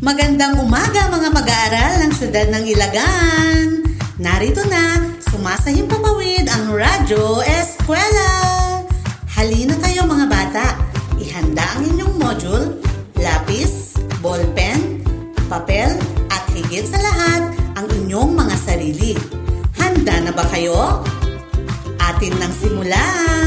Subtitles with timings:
[0.00, 3.84] Magandang umaga mga mag-aaral ng syudad ng Ilagan.
[4.16, 4.96] Narito na,
[5.28, 8.32] sumasahing papawid ang Radyo Eskwela.
[9.36, 10.66] Halina kayo mga bata.
[11.20, 12.80] Ihanda ang inyong module,
[13.20, 13.92] lapis,
[14.24, 15.04] ballpen,
[15.52, 15.92] papel,
[16.32, 19.12] at higit sa lahat, ang inyong mga sarili.
[19.76, 21.04] Handa na ba kayo?
[22.00, 23.39] Atin nang simulan!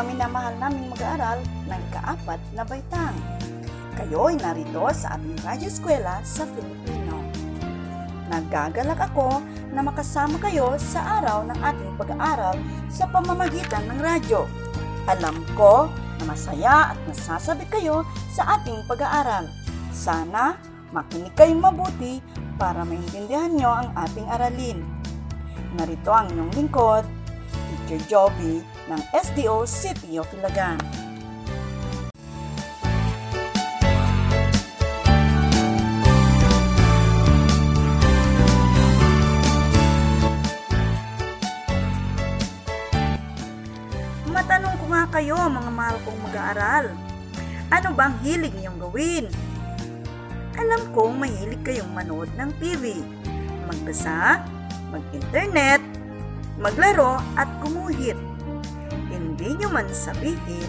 [0.00, 3.12] Mga minamahal naming mag-aaral ng kaapat na baitang.
[4.00, 7.20] Kayo'y narito sa ating radyo eskwela sa Filipino.
[8.32, 9.44] Nagagalak ako
[9.76, 12.56] na makasama kayo sa araw ng ating pag-aaral
[12.88, 14.48] sa pamamagitan ng radyo.
[15.04, 18.00] Alam ko na masaya at nasasabi kayo
[18.32, 19.52] sa ating pag-aaral.
[19.92, 20.56] Sana
[20.96, 22.24] makinig kayong mabuti
[22.56, 24.80] para maintindihan nyo ang ating aralin.
[25.76, 27.04] Narito ang inyong lingkod,
[27.68, 30.74] Teacher Joby ng SDO City of Ilagan.
[44.26, 46.86] Matanong ko nga kayo mga mahal kong mag-aaral.
[47.70, 49.30] Ano bang hilig niyong gawin?
[50.58, 52.98] Alam kong mahilig kayong manood ng TV,
[53.70, 54.42] magbasa,
[54.90, 55.78] mag-internet,
[56.58, 58.29] maglaro at kumuhit.
[59.20, 60.64] Hindi nyo man sabihin,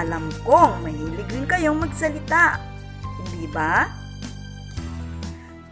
[0.00, 2.56] alam kong mahilig rin kayong magsalita.
[3.20, 3.84] Hindi ba?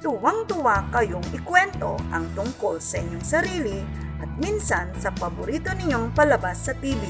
[0.05, 3.81] Tuwang-tuwa kayong ikwento ang tungkol sa inyong sarili
[4.21, 7.01] at minsan sa paborito ninyong palabas sa TV.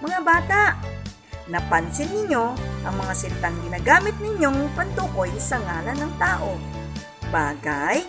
[0.00, 0.80] Mga bata,
[1.52, 2.44] napansin ninyo
[2.88, 6.56] ang mga salitang ginagamit ninyong pantukoy sa ngalan ng tao.
[7.28, 8.04] Bagay,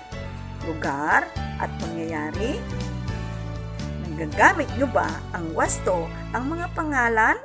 [0.63, 1.27] lugar,
[1.59, 2.59] at pangyayari?
[4.23, 7.35] Nagagamit nyo ba ang wasto ang mga pangalan?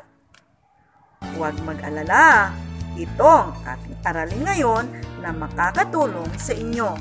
[1.34, 2.54] Huwag mag-alala.
[2.94, 4.84] Ito ang ating aralin ngayon
[5.18, 6.94] na makakatulong sa inyo.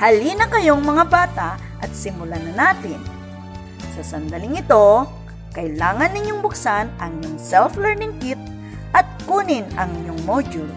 [0.00, 3.04] Halina kayong mga bata at simulan na natin.
[3.92, 5.19] Sa sandaling ito,
[5.50, 8.38] kailangan ninyong buksan ang inyong self-learning kit
[8.94, 10.70] at kunin ang inyong module.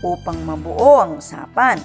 [0.00, 1.76] upang mabuo ang usapan.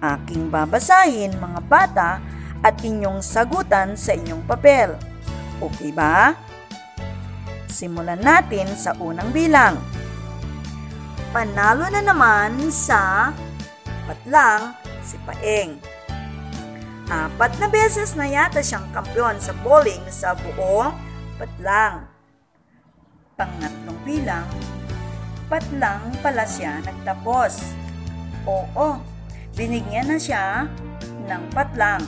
[0.00, 2.20] Aking babasahin mga bata
[2.60, 4.92] at inyong sagutan sa inyong papel.
[5.60, 6.36] Okay ba?
[7.68, 9.80] Simulan natin sa unang bilang.
[11.30, 13.30] Panalo na naman sa
[14.02, 15.78] patlang si Paeng.
[17.06, 20.90] Apat na beses na yata siyang kampiyon sa bowling sa buong
[21.38, 22.10] patlang.
[23.38, 24.42] Pangatlong bilang,
[25.46, 27.78] patlang pala siya nagtapos.
[28.50, 28.98] Oo,
[29.54, 30.66] binigyan na siya
[31.30, 32.02] ng patlang.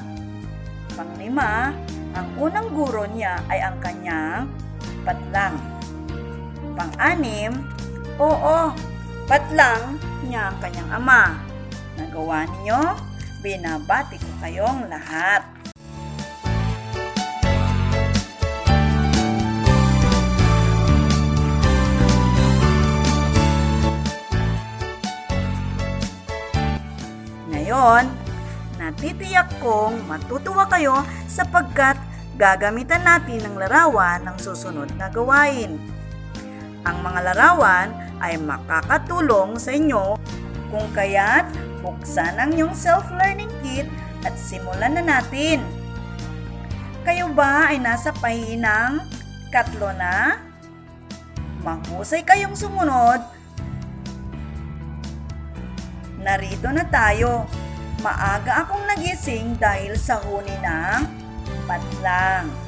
[0.99, 1.71] Panglima,
[2.19, 4.51] ang unang guro niya ay ang kanyang
[5.07, 5.63] patlang.
[6.75, 7.71] Pang-anim,
[8.19, 8.91] oo,
[9.27, 11.39] patlang niya ang kanyang ama.
[11.99, 12.81] Nagawa ninyo,
[13.45, 15.43] binabati ko kayong lahat.
[27.53, 28.05] Ngayon,
[28.81, 31.95] natitiyak kong matutuwa kayo sapagkat
[32.35, 36.02] gagamitan natin ng larawan ng susunod na gawain.
[36.83, 40.19] Ang mga larawan ay makakatulong sa inyo
[40.71, 41.47] kung kaya't
[41.83, 43.87] buksan ang inyong self-learning kit
[44.23, 45.63] at simulan na natin.
[47.03, 49.03] Kayo ba ay nasa pahinang
[49.51, 50.39] katlo na?
[51.63, 53.23] Mahusay kayong sumunod.
[56.23, 57.47] Narito na tayo.
[58.03, 61.03] Maaga akong nagising dahil sa huni ng
[61.67, 62.62] patlang.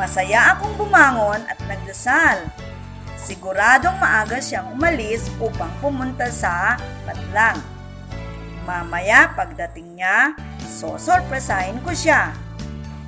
[0.00, 2.48] Masaya akong bumangon at nagdasal.
[3.20, 7.60] Siguradong maaga siyang umalis upang pumunta sa patlang.
[8.64, 10.32] Mamaya pagdating niya,
[10.64, 12.32] sosorpresahin ko siya.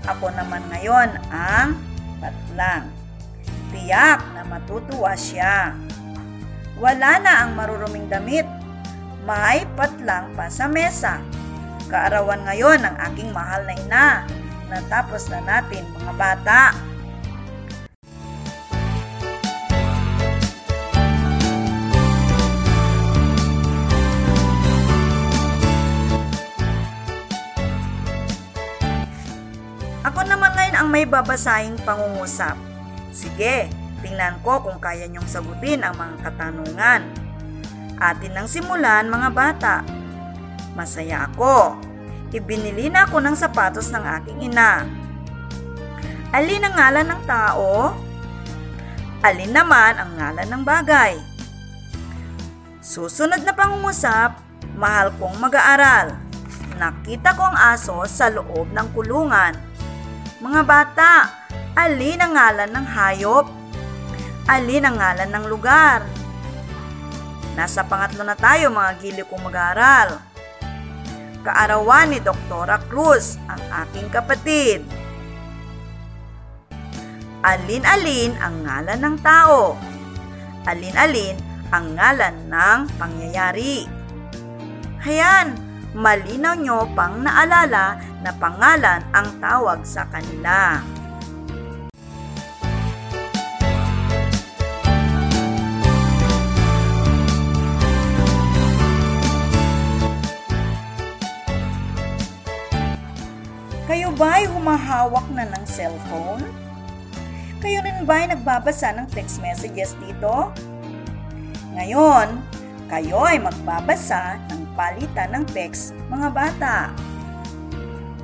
[0.05, 1.81] Ako naman ngayon ang
[2.21, 2.93] patlang.
[3.73, 5.73] Tiyak na matutuwa siya.
[6.77, 8.45] Wala na ang maruruming damit.
[9.25, 11.25] May patlang pa sa mesa.
[11.89, 14.09] Kaarawan ngayon ng aking mahal na ina.
[14.73, 16.61] Natapos na natin mga bata.
[30.09, 32.57] Ako naman ngayon ang may babasahing pangungusap.
[33.13, 33.69] Sige,
[34.01, 37.13] tingnan ko kung kaya niyong sagutin ang mga katanungan.
[38.01, 39.77] Atin nang simulan mga bata.
[40.73, 41.92] Masaya ako.
[42.33, 44.89] Ibinili na ako ng sapatos ng aking ina.
[46.33, 47.93] Alin ang ngalan ng tao?
[49.21, 51.21] Alin naman ang ngalan ng bagay?
[52.81, 54.41] Susunod na pangungusap,
[54.81, 56.17] mahal kong mag-aaral.
[56.81, 59.53] Nakita ko ang aso sa loob ng kulungan.
[60.41, 61.13] Mga bata,
[61.77, 63.47] alin ang ngalan ng hayop?
[64.49, 66.01] Alin ang ngalan ng lugar?
[67.53, 70.32] Nasa pangatlo na tayo mga gili kong mag-aaral.
[71.43, 74.87] Kaarawan ni Doktora Cruz, ang aking kapatid.
[77.43, 79.75] Alin-alin ang ngalan ng tao?
[80.71, 81.35] Alin-alin
[81.75, 83.91] ang ngalan ng pangyayari?
[85.03, 85.59] Hayan,
[85.99, 90.79] malinaw nyo pang naalala na pangalan ang tawag sa kanila.
[103.93, 106.41] Kayo ba'y humahawak na ng cellphone?
[107.61, 110.49] Kayo rin ba'y nagbabasa ng text messages dito?
[111.77, 112.41] Ngayon,
[112.89, 116.77] kayo ay magbabasa ng palitan ng text mga bata.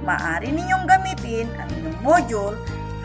[0.08, 2.56] Maari ninyong gamitin ang inyong module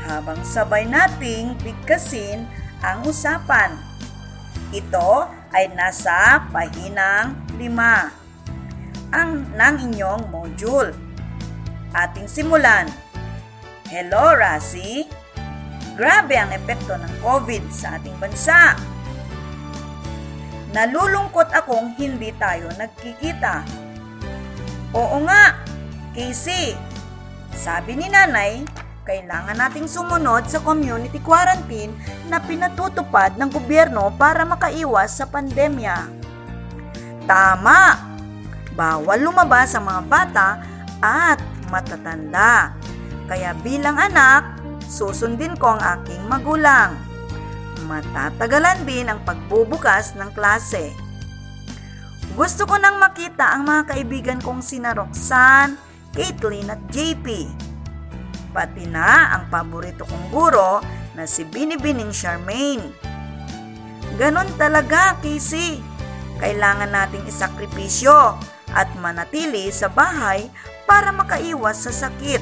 [0.07, 2.47] habang sabay nating bigkasin
[2.79, 3.75] ang usapan.
[4.71, 11.02] Ito ay nasa pahinang 5 ang ng inyong module.
[11.93, 12.89] Ating simulan.
[13.85, 15.05] Hello, Rasi!
[15.93, 18.73] Grabe ang epekto ng COVID sa ating bansa.
[20.73, 23.61] Nalulungkot akong hindi tayo nagkikita.
[24.97, 25.61] Oo nga,
[26.17, 26.73] Casey.
[27.53, 28.65] Sabi ni nanay,
[29.05, 31.93] kailangan nating sumunod sa community quarantine
[32.25, 36.09] na pinatutupad ng gobyerno para makaiwas sa pandemya.
[37.29, 38.01] Tama!
[38.73, 40.47] Bawal lumabas ang mga bata
[40.97, 42.77] at matatanda.
[43.25, 46.93] Kaya bilang anak, susundin ko ang aking magulang.
[47.89, 50.93] Matatagalan din ang pagbubukas ng klase.
[52.37, 55.77] Gusto ko nang makita ang mga kaibigan kong sina Roxanne,
[56.13, 57.25] Caitlin at JP.
[58.53, 60.77] Pati na ang paborito kong guro
[61.17, 62.93] na si Binibining Charmaine.
[64.17, 65.81] Ganon talaga, Casey.
[66.37, 68.37] Kailangan nating isakripisyo
[68.73, 70.49] at manatili sa bahay
[70.93, 72.37] para makaiwas sa sakit.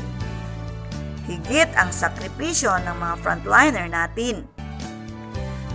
[1.23, 4.43] Higit ang sakripisyo ng mga frontliner natin.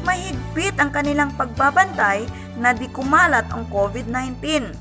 [0.05, 2.29] Mahigpit ang kanilang pagbabantay
[2.61, 4.77] na di kumalat ang COVID-19.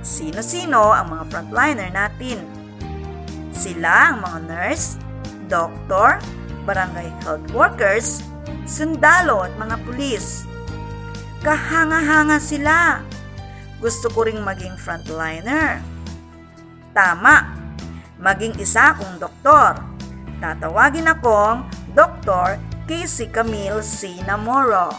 [0.00, 2.40] Sino-sino ang mga frontliner natin?
[3.52, 4.96] Sila ang mga nurse,
[5.52, 6.16] doktor,
[6.64, 8.24] barangay health workers,
[8.64, 10.48] sundalo at mga pulis.
[11.44, 13.04] Kahanga-hanga sila.
[13.84, 15.93] Gusto ko ring maging frontliner.
[16.94, 17.42] Tama,
[18.22, 19.82] maging isa akong doktor.
[20.38, 22.54] Tatawagin akong Dr.
[22.86, 24.14] Casey Camille C.
[24.22, 24.94] Namoro.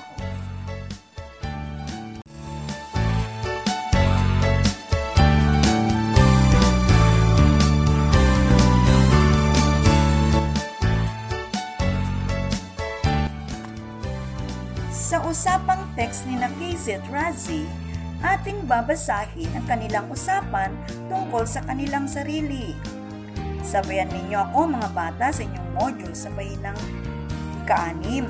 [14.92, 17.85] Sa usapang text ni na Casey at Razzie,
[18.26, 20.74] ating babasahin ang kanilang usapan
[21.06, 22.74] tungkol sa kanilang sarili.
[23.62, 26.78] Sabayan ninyo ako mga bata sa inyong module sa pahinang
[27.62, 28.26] ika-anim.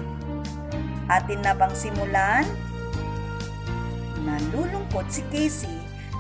[1.12, 2.46] Atin na bang simulan?
[4.24, 5.76] Nalulungkot si Casey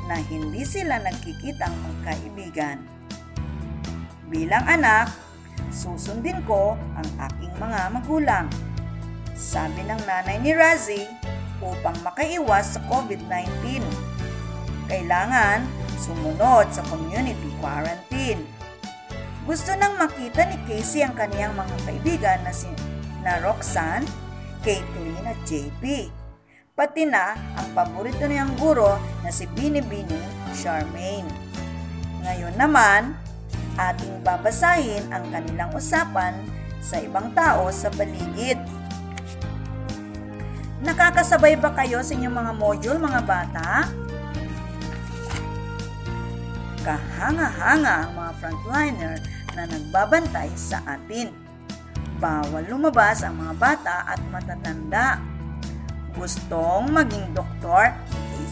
[0.05, 2.77] na hindi sila nagkikitang magkaibigan.
[4.29, 5.09] Bilang anak,
[5.71, 8.45] susundin ko ang aking mga magulang.
[9.31, 11.07] Sabi ng nanay ni Razzie,
[11.63, 13.83] upang makaiwas sa COVID-19.
[14.87, 15.65] Kailangan
[15.99, 18.43] sumunod sa community quarantine.
[19.45, 22.65] Gusto nang makita ni Casey ang kaniyang mga kaibigan na si
[23.25, 24.05] na Roxanne,
[24.61, 26.09] Caitlin at JP.
[26.75, 30.19] Pati na ang paborito niyang guro na si Binibini
[30.53, 31.29] Charmaine.
[32.21, 33.17] Ngayon naman,
[33.79, 36.35] ating babasahin ang kanilang usapan
[36.81, 38.59] sa ibang tao sa paligid.
[40.85, 43.69] Nakakasabay ba kayo sa inyong mga module, mga bata?
[46.85, 49.17] kahanga-hanga ang mga frontliner
[49.57, 51.33] na nagbabantay sa atin.
[52.21, 55.17] Bawal lumabas ang mga bata at matatanda.
[56.13, 57.91] Gustong maging doktor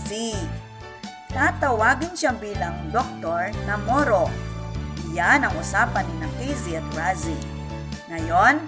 [0.10, 0.36] ni.
[1.34, 4.30] Tatawagin siya bilang Doktor na Moro.
[5.16, 7.40] Yan ang usapan ni na Casey at Razzie.
[8.12, 8.62] Ngayon,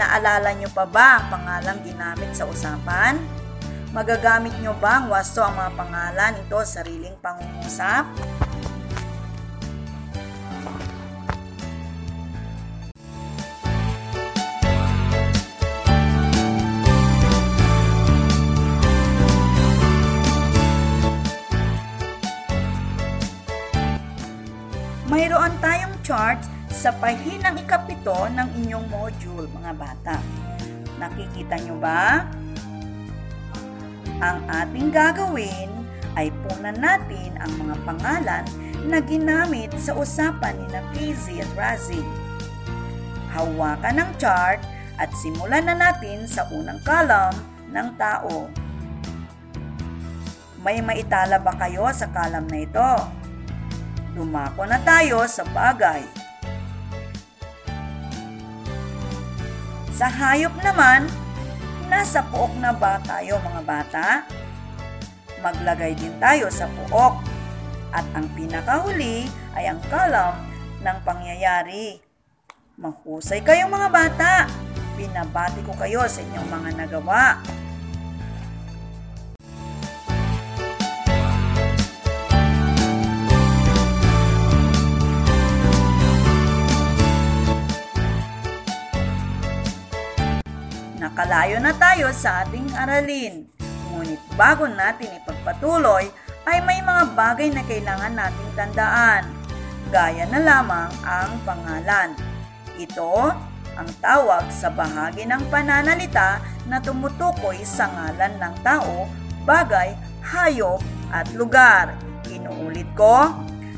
[0.00, 3.20] naalala niyo pa ba ang pangalang ginamit sa usapan?
[3.92, 8.08] Magagamit niyo ba ang wasto ang mga pangalan ito sa sariling pangungusap?
[26.80, 30.16] Sa pahinang ikapito ng inyong module, mga bata.
[30.96, 32.24] Nakikita nyo ba?
[34.24, 35.68] Ang ating gagawin
[36.16, 38.44] ay punan natin ang mga pangalan
[38.88, 42.00] na ginamit sa usapan ni na Casey at Razzie.
[43.36, 44.64] Hawakan ang chart
[44.96, 47.36] at simulan na natin sa unang column
[47.76, 48.48] ng tao.
[50.64, 52.92] May maitala ba kayo sa column na ito?
[54.16, 56.29] Dumako na tayo sa bagay.
[60.00, 61.12] Sa hayop naman,
[61.92, 64.24] nasa puok na ba tayo mga bata?
[65.44, 67.20] Maglagay din tayo sa puok.
[67.92, 70.40] At ang pinakahuli ay ang column
[70.80, 72.00] ng pangyayari.
[72.80, 74.48] Mahusay kayong mga bata.
[74.96, 77.36] Binabati ko kayo sa inyong mga nagawa.
[91.20, 93.44] Nakalayo na tayo sa ating aralin.
[93.92, 96.08] Ngunit bago natin ipagpatuloy,
[96.48, 99.28] ay may mga bagay na kailangan nating tandaan.
[99.92, 102.16] Gaya na lamang ang pangalan.
[102.80, 103.36] Ito
[103.76, 109.04] ang tawag sa bahagi ng pananalita na tumutukoy sa ngalan ng tao,
[109.44, 109.92] bagay,
[110.24, 110.80] hayop
[111.12, 112.00] at lugar.
[112.32, 113.28] Inuulit ko,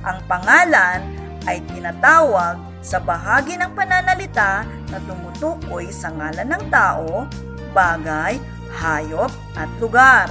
[0.07, 1.03] ang pangalan
[1.51, 7.31] ay tinatawag sa bahagi ng pananalita na tumutukoy sa ngalan ng tao,
[7.71, 8.43] bagay,
[8.75, 10.27] hayop at lugar.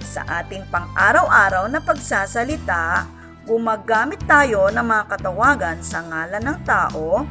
[0.00, 3.04] Sa ating pang-araw-araw na pagsasalita,
[3.44, 7.26] gumagamit tayo ng mga katawagan sa ngalan ng tao,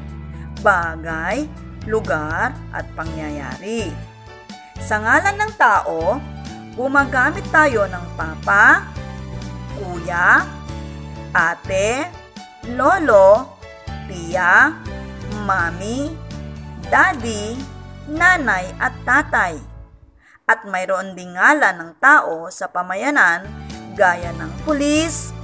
[0.59, 1.47] bagay,
[1.87, 3.89] lugar at pangyayari.
[4.83, 6.19] Sa ngalan ng tao,
[6.75, 8.85] gumagamit tayo ng papa,
[9.79, 10.45] kuya,
[11.33, 12.11] ate,
[12.75, 13.56] lolo,
[14.07, 14.73] tiya,
[15.43, 16.15] mami,
[16.87, 17.59] daddy,
[18.07, 19.59] nanay at tatay.
[20.47, 23.43] At mayroon ding ngalan ng tao sa pamayanan
[23.99, 25.35] gaya ng pulis,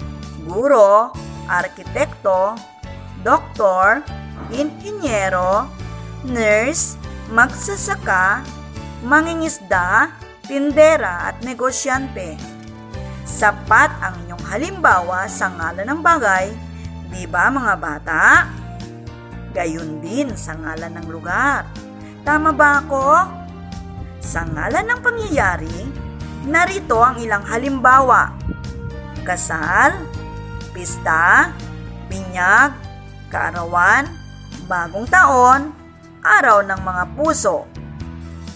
[0.47, 1.11] guro,
[1.51, 2.55] arkitekto,
[3.25, 3.99] doktor,
[4.53, 5.67] inhinyero,
[6.23, 6.95] nurse,
[7.33, 8.45] magsasaka,
[9.03, 10.13] mangingisda,
[10.47, 12.39] tindera at negosyante.
[13.27, 16.53] Sapat ang inyong halimbawa sa ngalan ng bagay
[17.13, 18.21] Di ba mga bata?
[19.53, 21.69] Gayon din sa ngalan ng lugar.
[22.25, 23.05] Tama ba ako?
[24.17, 25.77] Sa ngalan ng pangyayari,
[26.49, 28.33] narito ang ilang halimbawa.
[29.21, 29.93] Kasal,
[30.73, 31.53] pista,
[32.09, 32.73] binyag,
[33.29, 34.09] kaarawan,
[34.65, 35.69] bagong taon,
[36.25, 37.69] araw ng mga puso.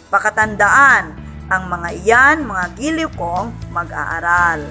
[0.09, 1.13] Pakatandaan,
[1.47, 4.65] ang mga iyan mga giliw kong mag-aaral.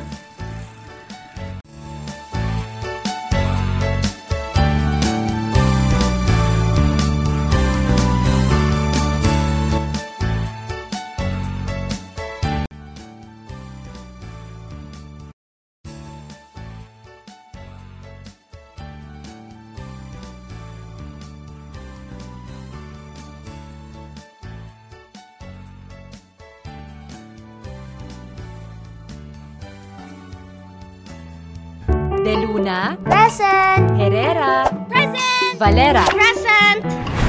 [32.26, 33.86] De Luna, Present!
[33.94, 35.54] Herrera, Present!
[35.62, 36.82] Valera, Present!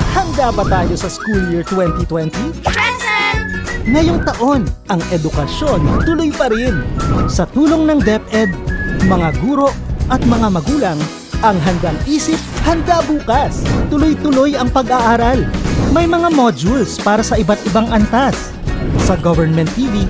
[0.09, 2.33] Handa ba tayo sa school year 2020?
[2.65, 3.45] Present!
[3.85, 6.81] Ngayong taon, ang edukasyon tuloy pa rin.
[7.29, 8.49] Sa tulong ng DepEd,
[9.05, 9.69] mga guro
[10.09, 10.97] at mga magulang,
[11.45, 13.61] ang handang isip, handa bukas.
[13.93, 15.45] Tuloy-tuloy ang pag-aaral.
[15.93, 18.49] May mga modules para sa iba't ibang antas.
[19.05, 20.09] Sa government TV,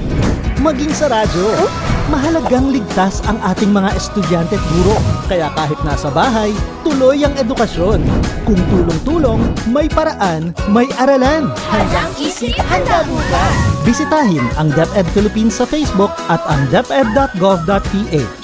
[0.63, 1.67] maging sa radyo.
[2.08, 4.96] Mahalagang ligtas ang ating mga estudyante at guro,
[5.28, 8.00] kaya kahit nasa bahay, tuloy ang edukasyon.
[8.48, 11.52] Kung tulong-tulong, may paraan, may aralan.
[11.68, 13.54] Handang isip, handa bukas.
[13.84, 18.40] Bisitahin ang DepEd Philippines sa Facebook at ang deped.gov.ph.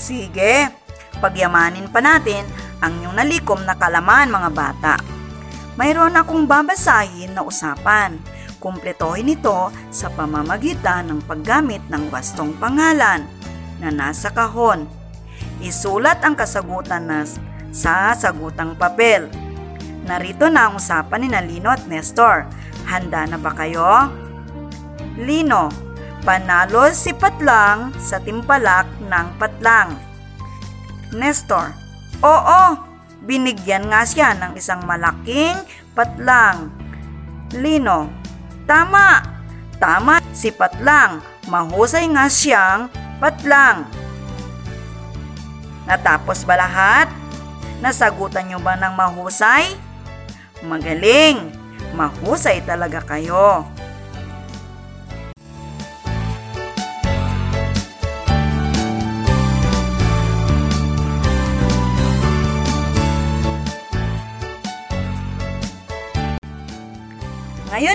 [0.00, 0.72] Sige,
[1.20, 2.48] pagyamanin pa natin
[2.80, 4.94] ang inyong nalikom na kalaman mga bata.
[5.76, 8.20] Mayroon akong babasahin na usapan.
[8.60, 13.24] Kumpletohin ito sa pamamagitan ng paggamit ng wastong pangalan
[13.80, 14.84] na nasa kahon.
[15.64, 17.24] Isulat ang kasagutan na
[17.72, 19.32] sa sagutang papel.
[20.04, 22.44] Narito na ang usapan ni Nalino at Nestor.
[22.84, 24.12] Handa na ba kayo?
[25.16, 25.72] Lino,
[26.24, 29.96] panalo si Patlang sa timpalak ng Patlang.
[31.16, 31.72] Nestor,
[32.20, 32.62] oo,
[33.24, 35.56] binigyan nga siya ng isang malaking
[35.92, 36.72] patlang.
[37.50, 38.06] Lino,
[38.64, 39.24] tama,
[39.82, 41.18] tama si Patlang,
[41.50, 42.86] mahusay nga siyang
[43.18, 43.88] patlang.
[45.90, 47.10] Natapos ba lahat?
[47.82, 49.74] Nasagutan niyo ba ng mahusay?
[50.62, 51.50] Magaling!
[51.96, 53.66] Mahusay talaga kayo.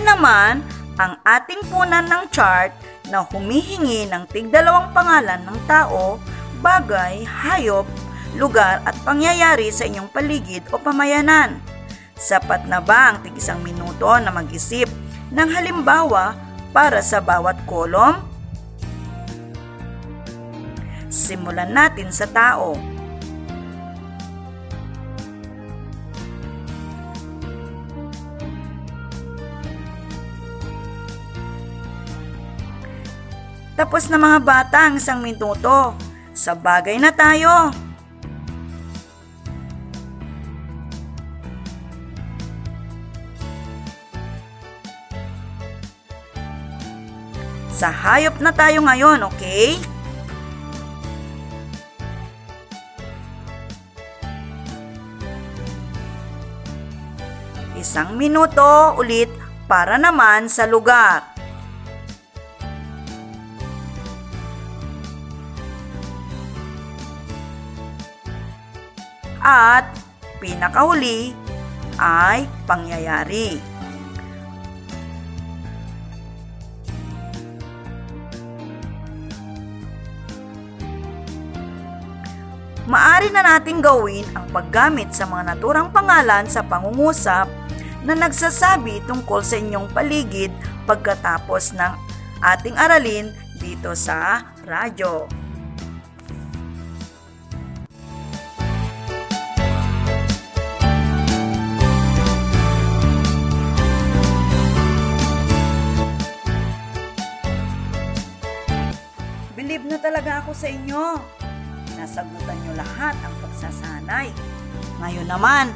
[0.06, 0.62] Naman,
[0.96, 2.72] ang ating punan ng chart
[3.10, 6.22] na humihingi ng tigdalawang pangalan ng tao,
[6.62, 7.84] bagay, hayop,
[8.38, 11.60] lugar at pangyayari sa inyong paligid o pamayanan.
[12.16, 14.88] Sapat na ba ang tig isang minuto na mag-isip
[15.36, 16.38] ng halimbawa
[16.72, 18.24] para sa bawat kolom?
[21.12, 22.95] Simulan natin sa tao.
[33.76, 35.92] Tapos na mga bata ang isang minuto.
[36.32, 37.76] Sa bagay na tayo.
[47.76, 49.76] Sa hayop na tayo ngayon, okay?
[57.76, 59.28] Isang minuto ulit
[59.68, 61.35] para naman sa lugar.
[69.46, 69.86] At
[70.42, 71.38] pinakahuli
[72.02, 73.62] ay pangyayari.
[82.86, 87.46] Maari na nating gawin ang paggamit sa mga naturang pangalan sa pangungusap
[88.06, 90.54] na nagsasabi tungkol sa inyong paligid
[90.86, 91.94] pagkatapos ng
[92.46, 95.45] ating aralin dito sa radyo.
[110.56, 111.20] Sa inyo.
[112.00, 114.32] Nasagutan nyo lahat ang pagsasanay.
[115.04, 115.76] Ngayon naman,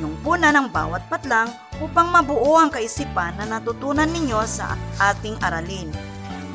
[0.00, 1.52] inyong puna ng bawat patlang
[1.84, 4.72] upang mabuo ang kaisipan na natutunan ninyo sa
[5.12, 5.92] ating aralin.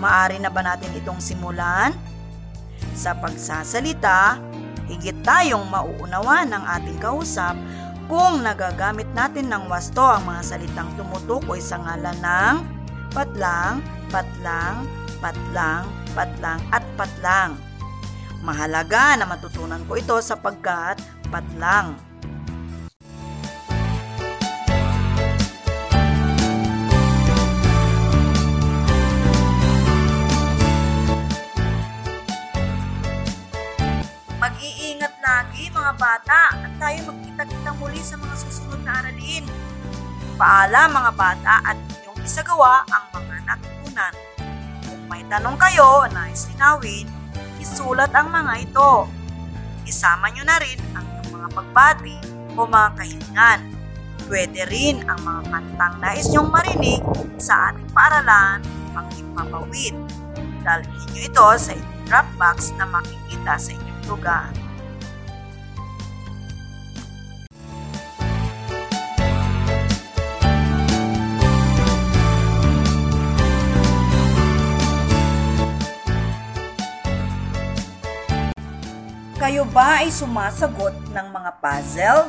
[0.01, 1.93] Maari na ba natin itong simulan?
[2.97, 4.41] Sa pagsasalita,
[4.89, 7.53] higit tayong mauunawa ng ating kausap
[8.09, 12.55] kung nagagamit natin ng wasto ang mga salitang tumutukoy sa ngalan ng
[13.13, 14.87] patlang, patlang,
[15.21, 17.57] patlang, patlang at patlang.
[18.39, 20.95] Mahalaga na matutunan ko ito sapagkat
[21.27, 21.97] patlang.
[34.39, 39.43] Mag-iingat lagi mga bata at tayo magkita-kita muli sa mga susunod na aralin.
[40.39, 44.28] Paalam mga bata at inyong isagawa ang mga natutunan.
[45.29, 47.05] Kung may tanong kayo na isinawin,
[47.61, 49.05] isulat ang mga ito.
[49.85, 52.17] Isama nyo na rin ang mga pagbati
[52.57, 53.61] o mga kahilingan.
[54.25, 57.05] Pwede rin ang mga kantang nais nyong marinig
[57.37, 59.93] sa ating paaralan pang himpapawid.
[60.65, 64.49] Dalhin nyo ito sa inyong Dropbox na makikita sa inyong lugar.
[79.39, 82.27] Kayo ba ay sumasagot ng mga puzzle?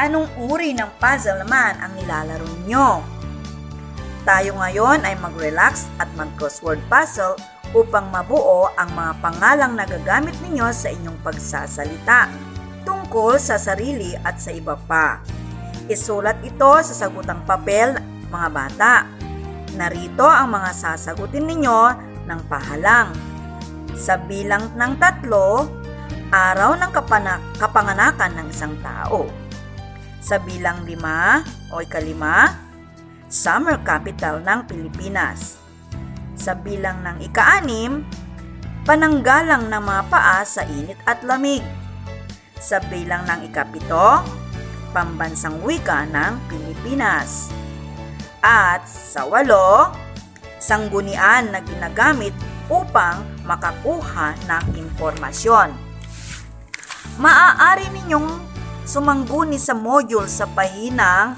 [0.00, 3.04] Anong uri ng puzzle naman ang nilalaro nyo?
[4.24, 7.36] Tayo ngayon ay mag-relax at mag-crossword puzzle
[7.76, 12.32] upang mabuo ang mga pangalang nagagamit ninyo sa inyong pagsasalita
[12.88, 15.20] tungkol sa sarili at sa iba pa.
[15.92, 18.00] Isulat ito sa sagutang papel,
[18.32, 19.04] mga bata.
[19.76, 21.80] Narito ang mga sasagutin ninyo
[22.24, 23.35] ng pahalang.
[23.96, 25.64] Sa bilang ng tatlo,
[26.28, 29.24] araw ng kapana- kapanganakan ng isang tao.
[30.20, 31.40] Sa bilang lima
[31.72, 32.52] o ikalima,
[33.32, 35.56] summer capital ng Pilipinas.
[36.36, 38.04] Sa bilang ng ikaanim,
[38.84, 41.64] pananggalang ng mga paa sa init at lamig.
[42.60, 44.20] Sa bilang ng ikapito,
[44.92, 47.48] pambansang wika ng Pilipinas.
[48.44, 49.88] At sa walo,
[50.60, 55.70] sanggunian na ginagamit upang makakuha ng impormasyon.
[57.16, 58.28] Maaari ninyong
[58.86, 61.34] sumangguni sa module sa pahinang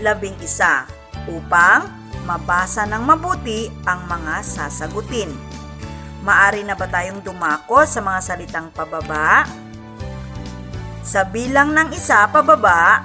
[0.00, 0.86] labing isa
[1.28, 1.90] upang
[2.24, 5.32] mabasa ng mabuti ang mga sasagutin.
[6.22, 9.48] Maari na ba tayong dumako sa mga salitang pababa?
[11.00, 13.00] Sa bilang ng isa pababa,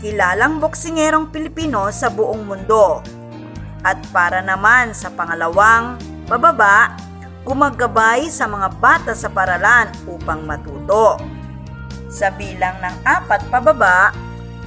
[0.00, 3.04] kilalang boksingerong Pilipino sa buong mundo.
[3.84, 6.92] At para naman sa pangalawang pababa,
[7.48, 11.16] gumagabay sa mga bata sa paralan upang matuto.
[12.12, 14.12] Sa bilang ng apat pababa,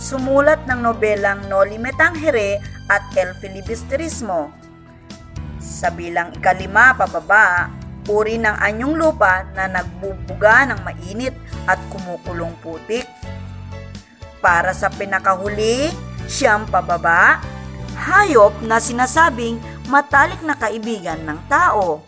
[0.02, 2.58] sumulat ng nobelang Noli Me Tangere
[2.90, 4.50] at El Filibusterismo.
[5.62, 7.70] Sa bilang ikalima pababa,
[8.10, 11.38] uri ng anyong lupa na nagbubuga ng mainit
[11.70, 13.06] at kumukulong putik.
[14.42, 15.94] Para sa pinakahuli,
[16.26, 17.38] siyam pababa,
[17.94, 22.00] hayop na sinasabing matalik na kaibigan ng tao.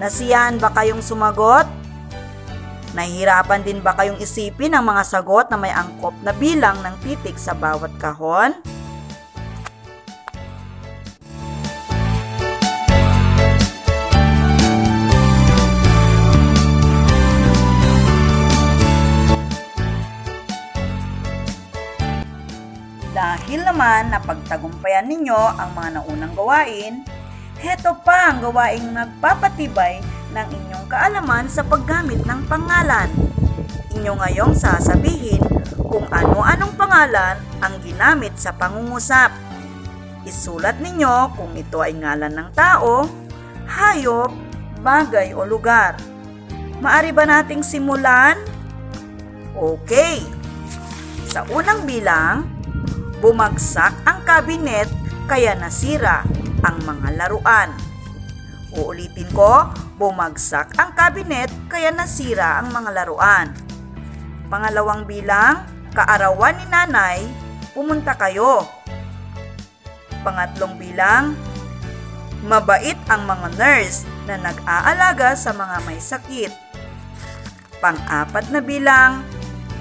[0.00, 1.68] Nasiyahan ba kayong sumagot?
[2.96, 7.36] Nahihirapan din ba kayong isipin ang mga sagot na may angkop na bilang ng titik
[7.36, 8.56] sa bawat kahon?
[23.52, 27.04] Dahil naman napagtagumpayan ninyo ang mga naunang gawain,
[27.60, 30.00] heto pa ang gawaing nagpapatibay
[30.32, 33.12] ng inyong kaalaman sa paggamit ng pangalan.
[33.92, 35.44] Inyo ngayong sasabihin
[35.84, 39.28] kung ano-anong pangalan ang ginamit sa pangungusap.
[40.24, 43.04] Isulat ninyo kung ito ay ngalan ng tao,
[43.68, 44.32] hayop,
[44.80, 46.00] bagay o lugar.
[46.80, 48.40] Maari ba nating simulan?
[49.52, 50.24] Okay.
[51.28, 52.61] Sa unang bilang,
[53.22, 54.90] bumagsak ang kabinet
[55.30, 56.26] kaya nasira
[56.66, 57.70] ang mga laruan.
[58.74, 63.54] Uulitin ko, bumagsak ang kabinet kaya nasira ang mga laruan.
[64.50, 65.62] Pangalawang bilang,
[65.94, 67.22] kaarawan ni nanay,
[67.70, 68.66] pumunta kayo.
[70.26, 71.38] Pangatlong bilang,
[72.42, 76.50] mabait ang mga nurse na nag-aalaga sa mga may sakit.
[77.78, 79.22] Pang-apat na bilang,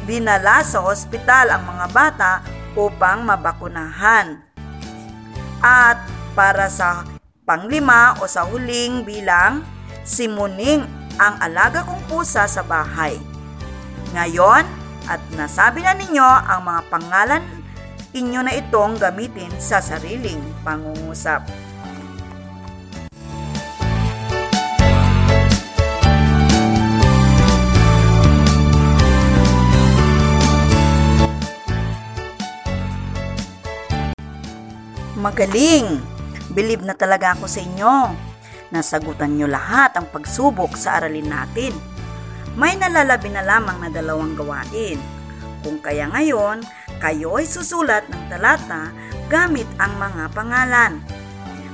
[0.05, 4.41] dinala sa ospital ang mga bata upang mabakunahan.
[5.61, 6.01] At
[6.33, 7.05] para sa
[7.43, 9.61] panglima o sa huling bilang,
[10.07, 10.85] simuning
[11.19, 13.19] ang alaga kong pusa sa bahay.
[14.15, 14.63] Ngayon,
[15.09, 17.43] at nasabi na ninyo ang mga pangalan
[18.11, 21.47] inyo na itong gamitin sa sariling pangungusap.
[35.31, 36.03] Magaling!
[36.51, 38.11] Bilib na talaga ako sa inyo.
[38.67, 41.71] Nasagutan nyo lahat ang pagsubok sa aralin natin.
[42.59, 44.99] May nalalabi na lamang na dalawang gawain.
[45.63, 46.67] Kung kaya ngayon,
[46.99, 48.91] kayo ay susulat ng talata
[49.31, 50.99] gamit ang mga pangalan.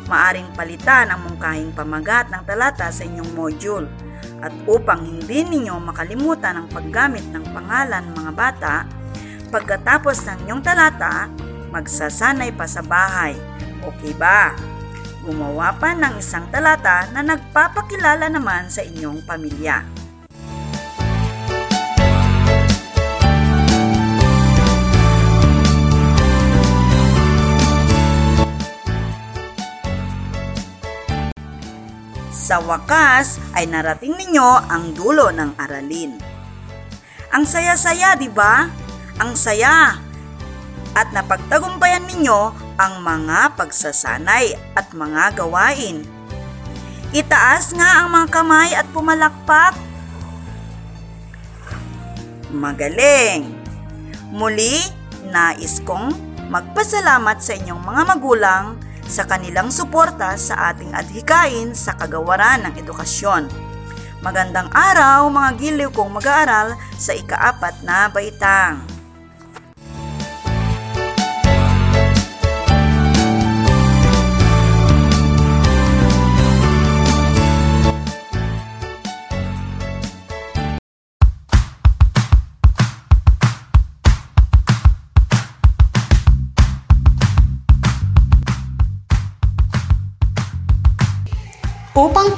[0.06, 3.90] Maaring palitan ang mungkahing pamagat ng talata sa inyong module.
[4.38, 8.76] At upang hindi ninyo makalimutan ang paggamit ng pangalan mga bata,
[9.50, 11.26] pagkatapos ng inyong talata,
[11.72, 13.36] magsasanay pa sa bahay.
[13.84, 14.56] Okay ba?
[15.28, 19.84] Gumawa pa ng isang talata na nagpapakilala naman sa inyong pamilya.
[32.32, 36.16] Sa wakas ay narating ninyo ang dulo ng aralin.
[37.36, 38.72] Ang saya-saya, di ba?
[39.20, 40.07] Ang saya
[40.98, 42.40] at napagtagumpayan ninyo
[42.82, 46.02] ang mga pagsasanay at mga gawain.
[47.14, 49.78] Itaas nga ang mga kamay at pumalakpak.
[52.50, 53.46] Magaling!
[54.34, 54.82] Muli,
[55.30, 56.18] nais kong
[56.50, 58.66] magpasalamat sa inyong mga magulang
[59.08, 63.48] sa kanilang suporta sa ating adhikain sa kagawaran ng edukasyon.
[64.20, 68.97] Magandang araw mga giliw kong mag-aaral sa ikaapat na baitang.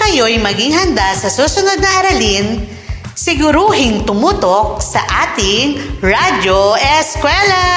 [0.10, 2.66] Kayo'y maging handa sa susunod na aralin,
[3.14, 7.70] siguruhing tumutok sa ating Radyo Eskwela!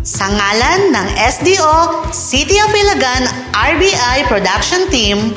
[0.00, 5.28] Sa ngalan ng SDO City of Ilagan RBI Production Team,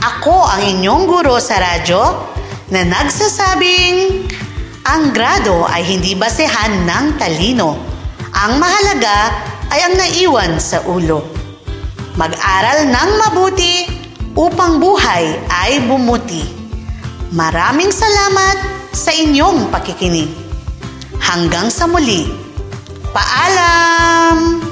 [0.00, 2.00] ako ang inyong guro sa radyo
[2.72, 4.24] na nagsasabing
[4.88, 7.76] ang grado ay hindi basehan ng talino.
[8.32, 9.36] Ang mahalaga
[9.68, 11.28] ay ang naiwan sa ulo.
[12.16, 13.99] Mag-aral ng mabuti
[14.34, 16.46] upang buhay ay bumuti.
[17.30, 18.58] Maraming salamat
[18.90, 20.30] sa inyong pakikinig.
[21.22, 22.26] Hanggang sa muli.
[23.14, 24.69] Paalam!